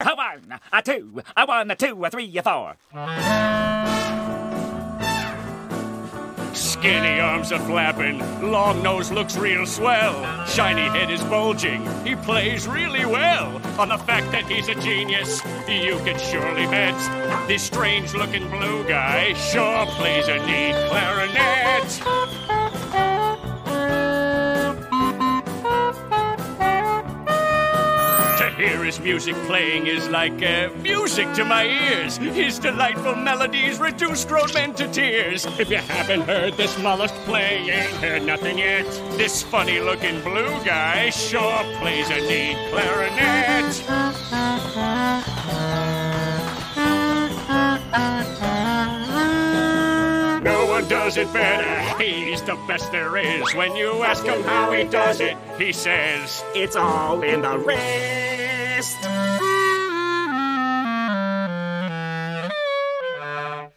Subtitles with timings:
[0.00, 2.76] A one, a two, a one, a two, a three, a four.
[6.54, 12.68] Skinny arms are flapping, long nose looks real swell, shiny head is bulging, he plays
[12.68, 13.60] really well.
[13.80, 17.48] On the fact that he's a genius, you can surely bet.
[17.48, 22.17] This strange looking blue guy sure plays a neat clarinet.
[28.58, 32.16] Hear his music playing is like uh, music to my ears.
[32.16, 35.46] His delightful melodies reduce grown men to tears.
[35.60, 38.84] If you haven't heard this mollusk play, you ain't heard nothing yet.
[39.16, 43.78] This funny looking blue guy sure plays a neat clarinet.
[50.42, 52.02] No one does it better.
[52.02, 53.54] He's the best there is.
[53.54, 58.27] When you ask him how he does it, he says, It's all in the red
[58.78, 59.17] best.